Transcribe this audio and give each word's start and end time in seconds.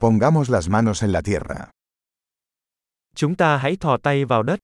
Pongamos 0.00 0.48
las 0.48 0.68
manos 0.70 1.02
en 1.02 1.12
la 1.12 1.20
tierra. 1.20 1.70
Chúng 3.14 3.36
ta 3.36 3.56
hãy 3.58 3.76
thò 3.76 3.98
tay 4.02 4.24
vào 4.24 4.42
đất. 4.42 4.58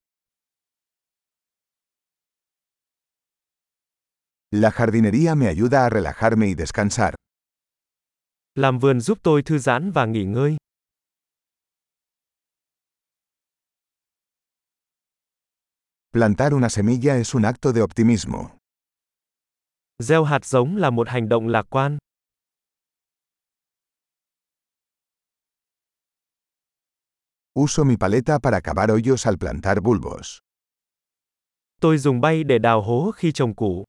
La 4.51 4.71
jardinería 4.71 5.35
me 5.35 5.47
ayuda 5.49 5.85
a 5.85 5.91
relajarme 5.91 6.47
y 6.47 6.55
descansar. 6.55 7.15
Làm 8.55 8.79
vườn 8.79 9.01
giúp 9.01 9.19
tôi 9.23 9.43
thư 9.43 9.59
giãn 9.59 9.93
và 9.93 10.07
nghỉ 10.07 10.25
ngơi. 10.25 10.57
Plantar 16.13 16.53
una 16.53 16.69
semilla 16.69 17.17
es 17.17 17.35
un 17.35 17.45
acto 17.45 17.73
de 17.73 17.83
optimismo. 17.83 18.51
Gieo 19.99 20.25
hạt 20.25 20.45
giống 20.45 20.77
là 20.77 20.91
một 20.91 21.09
hành 21.09 21.29
động 21.29 21.49
lạc 21.49 21.67
quan. 21.71 21.99
Uso 27.59 27.85
mi 27.85 27.97
paleta 27.97 28.39
para 28.39 28.61
cavar 28.61 28.91
hoyos 28.91 29.27
al 29.27 29.39
plantar 29.39 29.81
bulbos. 29.81 30.39
Tôi 31.81 31.99
dùng 31.99 32.21
bay 32.21 32.45
để 32.45 32.59
đào 32.59 32.83
hố 32.83 33.11
khi 33.17 33.33
trồng 33.33 33.55
củ. 33.55 33.85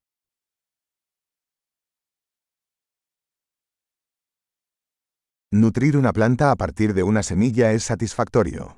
Nutrir 5.56 5.96
una 5.96 6.12
planta 6.14 6.50
a 6.50 6.56
partir 6.56 6.94
de 6.96 7.04
una 7.04 7.22
semilla 7.24 7.72
es 7.72 7.92
satisfactorio. 7.92 8.76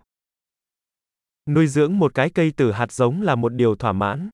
Nuôi 1.50 1.68
dưỡng 1.68 2.00
một 2.00 2.14
cái 2.14 2.30
cây 2.30 2.54
từ 2.58 2.72
hạt 2.72 2.92
giống 2.92 3.22
là 3.22 3.36
một 3.36 3.54
điều 3.54 3.76
thỏa 3.76 3.94
mãn. 3.94 4.30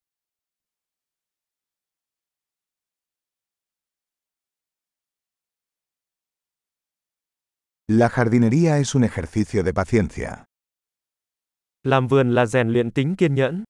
La 7.88 8.10
jardinería 8.10 8.80
es 8.80 8.96
un 8.96 9.04
ejercicio 9.04 9.62
de 9.64 9.72
paciencia. 9.72 10.46
Làm 11.84 12.08
vườn 12.08 12.34
là 12.34 12.46
rèn 12.46 12.70
luyện 12.70 12.92
tính 12.92 13.16
kiên 13.18 13.36
nhẫn. 13.36 13.64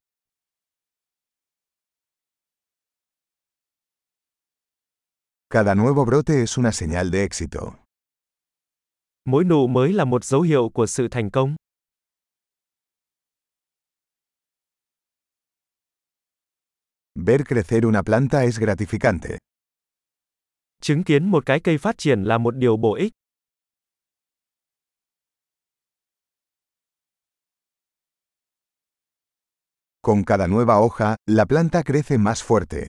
Cada 5.50 5.76
nuevo 5.76 6.06
brote 6.06 6.42
es 6.42 6.58
una 6.58 6.72
señal 6.72 7.12
de 7.12 7.24
éxito. 7.24 7.74
Mỗi 9.26 9.44
nụ 9.44 9.68
mới 9.68 9.94
là 9.94 10.06
một 10.06 10.24
dấu 10.24 10.42
hiệu 10.42 10.70
của 10.74 10.86
sự 10.86 11.08
thành 11.12 11.30
công. 11.32 11.56
Ver 17.16 17.42
crecer 17.48 17.84
una 17.84 18.02
planta 18.04 18.40
es 18.44 18.60
gratificante. 18.60 19.38
Chứng 20.82 21.04
kiến 21.04 21.32
một 21.32 21.46
cái 21.46 21.60
cây 21.60 21.78
phát 21.78 21.98
triển 21.98 22.24
là 22.24 22.38
một 22.38 22.56
điều 22.56 22.78
bổ 22.78 22.96
ích. 22.96 23.14
Con 30.06 30.24
cada 30.24 30.48
nueva 30.48 30.76
hoja, 30.78 31.16
la 31.26 31.46
planta 31.48 31.82
crece 31.84 32.18
más 32.20 32.44
fuerte. 32.44 32.88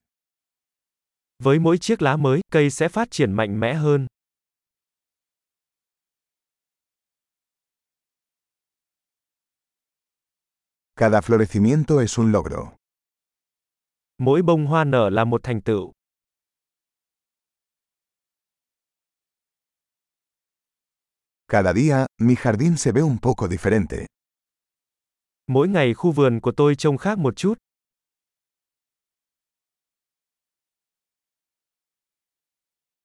Với 1.42 1.58
mỗi 1.58 1.78
chiếc 1.78 2.02
lá 2.02 2.16
mới, 2.16 2.40
cây 2.50 2.70
sẽ 2.70 2.88
phát 2.88 3.10
triển 3.10 3.32
mạnh 3.32 3.60
mẽ 3.60 3.74
hơn. 3.74 4.06
Cada 10.96 11.20
florecimiento 11.20 12.00
es 12.00 12.18
un 12.18 12.32
logro. 12.32 12.72
Mỗi 14.18 14.42
bông 14.42 14.66
hoa 14.66 14.84
nở 14.84 15.10
là 15.10 15.24
một 15.24 15.40
thành 15.42 15.62
tựu. 15.62 15.92
Cada 21.48 21.72
día, 21.72 22.06
mi 22.20 22.34
jardín 22.34 22.76
se 22.76 22.92
ve 22.92 23.00
un 23.02 23.18
poco 23.22 23.48
diferente. 23.48 24.06
Mỗi 25.48 25.68
ngày 25.68 25.94
khu 25.94 26.12
vườn 26.12 26.40
của 26.40 26.52
tôi 26.56 26.74
trông 26.74 26.98
khác 26.98 27.18
một 27.18 27.36
chút. 27.36 27.54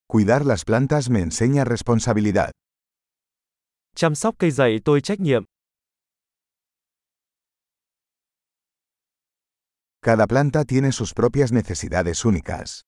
Cuidar 0.08 0.46
las 0.46 0.64
plantas 0.66 1.10
me 1.10 1.20
enseña 1.20 1.66
responsabilidad. 1.66 2.52
Chăm 3.96 4.16
sóc 4.16 4.36
cây 4.40 4.52
dạy 4.52 4.80
tôi 4.86 5.02
trách 5.02 5.20
nhiệm. 5.20 5.44
Cada 10.02 10.26
planta 10.28 10.64
tiene 10.68 10.92
sus 10.92 11.14
propias 11.14 11.54
necesidades 11.54 12.26
únicas. 12.26 12.82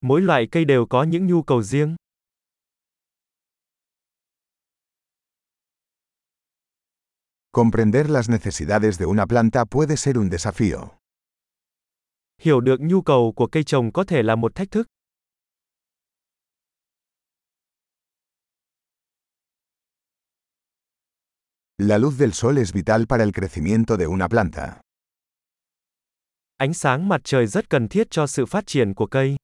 Mỗi 0.00 0.20
loại 0.20 0.48
cây 0.52 0.64
đều 0.64 0.86
có 0.90 1.02
những 1.02 1.26
nhu 1.26 1.42
cầu 1.42 1.62
riêng. 1.62 1.96
Comprender 7.52 8.08
las 8.08 8.28
necesidades 8.28 8.98
de 8.98 9.06
una 9.06 9.26
planta 9.26 9.64
puede 9.64 9.96
ser 9.96 10.16
un 10.18 10.30
desafío. 10.30 10.88
Hiểu 12.42 12.60
được 12.60 12.80
nhu 12.80 13.02
cầu 13.02 13.32
của 13.36 13.46
cây 13.46 13.64
trồng 13.64 13.92
có 13.92 14.04
thể 14.04 14.22
là 14.22 14.36
một 14.36 14.54
thách 14.54 14.70
thức. 14.70 14.86
La 21.78 21.98
luz 21.98 22.10
del 22.18 22.30
sol 22.32 22.58
es 22.58 22.72
vital 22.72 23.06
para 23.06 23.24
el 23.24 23.32
crecimiento 23.32 23.96
de 23.96 24.06
una 24.06 24.28
planta. 24.28 24.80
Ánh 26.56 26.74
sáng 26.74 27.08
mặt 27.08 27.20
trời 27.24 27.46
rất 27.46 27.70
cần 27.70 27.88
thiết 27.88 28.10
cho 28.10 28.26
sự 28.26 28.46
phát 28.46 28.66
triển 28.66 28.94
của 28.94 29.06
cây. 29.06 29.36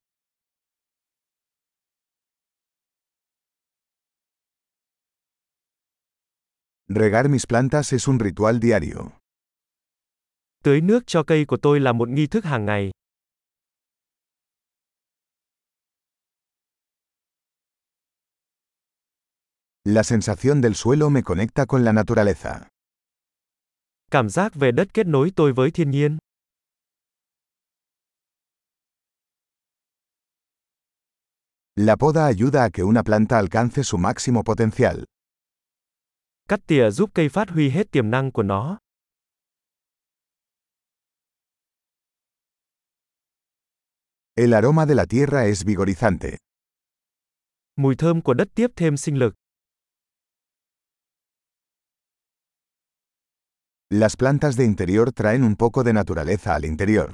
Regar 6.89 7.29
mis 7.29 7.47
plantas 7.47 7.93
es 7.93 8.07
un 8.07 8.21
ritual 8.21 8.61
diario. 8.61 9.11
Tưới 10.65 10.81
nước 10.81 11.07
cho 11.07 11.23
cây 11.27 11.45
của 11.45 11.57
tôi 11.63 11.81
là 11.81 11.93
một 11.93 12.09
nghi 12.09 12.27
thức 12.27 12.45
hàng 12.45 12.67
ngày. 12.67 12.91
La 19.85 20.03
sensación 20.03 20.63
del 20.63 20.75
suelo 20.75 21.11
me 21.11 21.23
conecta 21.23 21.67
con 21.67 21.85
la 21.85 21.93
naturaleza. 21.93 22.61
Cảm 24.11 24.29
giác 24.29 24.55
về 24.55 24.73
đất 24.73 24.89
kết 24.95 25.07
nối 25.07 25.33
tôi 25.37 25.53
với 25.53 25.71
thiên 25.71 25.91
nhiên. 25.91 26.19
La 31.77 31.97
poda 31.97 32.27
ayuda 32.27 32.63
a 32.65 32.71
que 32.71 32.83
una 32.83 33.03
planta 33.03 33.39
alcance 33.39 33.83
su 33.83 33.99
máximo 33.99 34.43
potencial. 34.43 35.05
Cắt 36.49 36.61
tỉa 36.67 36.91
giúp 36.91 37.11
cây 37.15 37.29
phát 37.29 37.49
huy 37.51 37.71
hết 37.71 37.91
tiềm 37.91 38.11
năng 38.11 38.33
của 38.33 38.43
nó. 38.43 38.79
El 44.35 44.55
aroma 44.55 44.87
de 44.87 44.95
la 44.95 45.07
tierra 45.09 45.41
es 45.43 45.65
vigorizante. 45.65 46.37
Mùi 47.77 47.97
thơm 47.97 48.23
của 48.23 48.35
đất 48.35 48.49
tiếp 48.55 48.71
thêm 48.77 48.97
sinh 48.97 49.19
lực. 49.19 49.35
Las 53.91 54.17
plantas 54.17 54.57
de 54.59 54.65
interior 54.65 55.09
traen 55.17 55.43
un 55.43 55.55
poco 55.57 55.85
de 55.85 55.93
naturaleza 55.93 56.53
al 56.53 56.65
interior. 56.65 57.11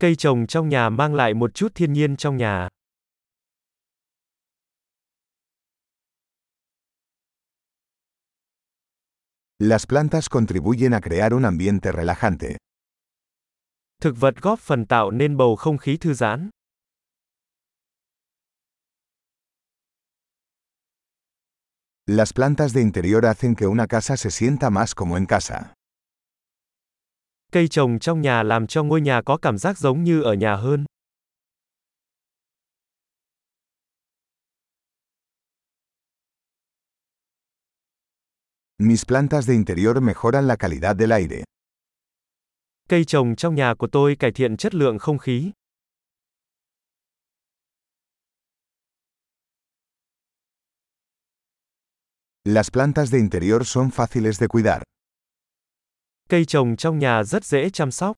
Cây 0.00 0.16
trồng 0.16 0.46
trong 0.46 0.68
nhà 0.68 0.88
mang 0.88 1.14
lại 1.14 1.34
một 1.34 1.54
chút 1.54 1.72
thiên 1.74 1.92
nhiên 1.92 2.16
trong 2.16 2.36
nhà. 2.36 2.68
Las 9.60 9.86
plantas 9.86 10.28
contribuyen 10.28 10.94
a 10.94 11.00
crear 11.00 11.34
un 11.34 11.44
ambiente 11.44 11.90
relajante. 11.90 12.56
Thực 14.00 14.14
vật 14.20 14.34
góp 14.42 14.58
phần 14.58 14.86
tạo 14.86 15.10
nên 15.10 15.36
bầu 15.36 15.56
không 15.56 15.78
khí 15.78 15.96
thư 15.96 16.14
giãn. 16.14 16.50
Las 22.06 22.32
plantas 22.32 22.74
de 22.74 22.80
interior 22.80 23.24
hacen 23.24 23.54
que 23.54 23.66
una 23.66 23.86
casa 23.86 24.16
se 24.16 24.30
sienta 24.30 24.70
más 24.70 24.94
como 24.94 25.16
en 25.16 25.26
casa. 25.26 25.72
Cây 27.52 27.68
trồng 27.68 27.98
trong 27.98 28.20
nhà 28.20 28.42
làm 28.42 28.66
cho 28.66 28.82
ngôi 28.82 29.00
nhà 29.00 29.22
có 29.22 29.38
cảm 29.42 29.58
giác 29.58 29.78
giống 29.78 30.04
như 30.04 30.22
ở 30.22 30.34
nhà 30.34 30.56
hơn. 30.56 30.84
Mis 38.80 39.04
plantas 39.04 39.46
de 39.46 39.54
interior 39.54 40.00
mejoran 40.00 40.46
la 40.46 40.56
calidad 40.56 40.96
del 40.96 41.12
aire. 41.12 41.44
Cây 42.88 43.04
trồng 43.04 43.36
trong 43.36 43.54
nhà 43.54 43.74
của 43.78 43.88
tôi 43.92 44.16
cải 44.18 44.32
thiện 44.32 44.56
chất 44.56 44.74
lượng 44.74 44.98
không 44.98 45.18
khí. 45.18 45.52
Las 52.44 52.70
plantas 52.70 53.10
de 53.10 53.18
interior 53.18 53.62
son 53.66 53.90
fáciles 53.90 54.32
de 54.32 54.46
cuidar. 54.46 54.82
Cây 56.28 56.44
trồng 56.44 56.76
trong 56.76 56.98
nhà 56.98 57.24
rất 57.24 57.44
dễ 57.44 57.70
chăm 57.70 57.90
sóc. 57.90 58.16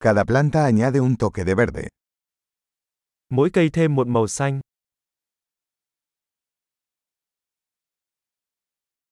Cada 0.00 0.24
planta 0.24 0.64
añade 0.64 0.98
un 0.98 1.16
toque 1.16 1.44
de 1.44 1.54
verde. 1.54 1.88
Mỗi 3.28 3.50
cây 3.52 3.70
thêm 3.72 3.94
một 3.94 4.06
màu 4.06 4.26
xanh. 4.26 4.60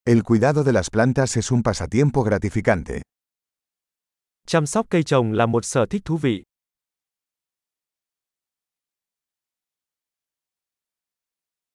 El 0.08 0.22
cuidado 0.22 0.62
de 0.62 0.72
las 0.72 0.88
plantas 0.88 1.36
es 1.36 1.50
un 1.50 1.62
pasatiempo 1.62 2.22
gratificante. 2.22 3.02
Chăm 4.46 4.66
sóc 4.66 4.86
cây 4.90 5.02
trồng 5.02 5.32
là 5.32 5.46
một 5.46 5.64
sở 5.64 5.86
thích 5.86 6.02
thú 6.04 6.16
vị. 6.16 6.42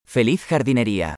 Feliz 0.08 0.38
jardinería. 0.48 1.16